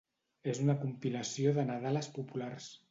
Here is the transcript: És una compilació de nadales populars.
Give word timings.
És 0.53 0.61
una 0.63 0.75
compilació 0.85 1.55
de 1.59 1.67
nadales 1.71 2.13
populars. 2.19 2.77